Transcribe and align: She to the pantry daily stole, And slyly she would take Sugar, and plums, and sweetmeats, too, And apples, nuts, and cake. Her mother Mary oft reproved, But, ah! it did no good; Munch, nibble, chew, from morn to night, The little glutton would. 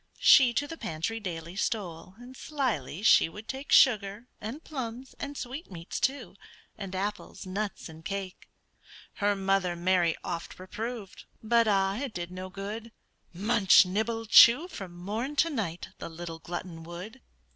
She 0.17 0.51
to 0.55 0.65
the 0.67 0.79
pantry 0.79 1.19
daily 1.19 1.55
stole, 1.55 2.15
And 2.17 2.35
slyly 2.35 3.03
she 3.03 3.29
would 3.29 3.47
take 3.47 3.71
Sugar, 3.71 4.25
and 4.41 4.63
plums, 4.63 5.13
and 5.19 5.37
sweetmeats, 5.37 5.99
too, 5.99 6.35
And 6.75 6.95
apples, 6.95 7.45
nuts, 7.45 7.87
and 7.87 8.03
cake. 8.03 8.49
Her 9.17 9.35
mother 9.35 9.75
Mary 9.75 10.15
oft 10.23 10.57
reproved, 10.57 11.25
But, 11.43 11.67
ah! 11.67 11.97
it 11.97 12.15
did 12.15 12.31
no 12.31 12.49
good; 12.49 12.91
Munch, 13.31 13.85
nibble, 13.85 14.25
chew, 14.25 14.67
from 14.67 14.95
morn 14.97 15.35
to 15.35 15.51
night, 15.51 15.89
The 15.99 16.09
little 16.09 16.39
glutton 16.39 16.81
would. 16.81 17.21